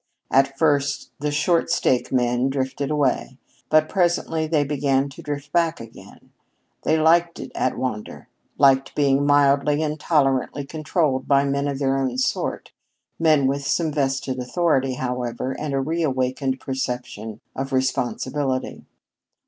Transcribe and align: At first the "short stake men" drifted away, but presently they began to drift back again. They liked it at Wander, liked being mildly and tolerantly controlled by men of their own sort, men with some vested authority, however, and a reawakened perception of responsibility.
At 0.31 0.57
first 0.57 1.11
the 1.19 1.29
"short 1.29 1.69
stake 1.69 2.11
men" 2.11 2.49
drifted 2.49 2.89
away, 2.89 3.37
but 3.69 3.87
presently 3.87 4.47
they 4.47 4.63
began 4.63 5.09
to 5.09 5.21
drift 5.21 5.51
back 5.51 5.79
again. 5.79 6.31
They 6.81 6.97
liked 6.99 7.39
it 7.39 7.51
at 7.53 7.77
Wander, 7.77 8.27
liked 8.57 8.95
being 8.95 9.27
mildly 9.27 9.83
and 9.83 9.99
tolerantly 9.99 10.65
controlled 10.65 11.27
by 11.27 11.43
men 11.45 11.67
of 11.67 11.77
their 11.77 11.99
own 11.99 12.17
sort, 12.17 12.71
men 13.19 13.45
with 13.45 13.61
some 13.63 13.91
vested 13.93 14.39
authority, 14.39 14.95
however, 14.95 15.51
and 15.51 15.71
a 15.75 15.79
reawakened 15.79 16.59
perception 16.59 17.39
of 17.55 17.71
responsibility. 17.71 18.87